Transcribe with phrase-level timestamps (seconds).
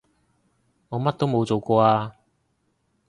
[0.89, 2.15] 我乜都冇做過啊